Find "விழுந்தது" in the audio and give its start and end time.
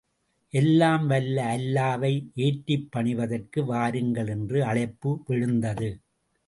5.27-5.91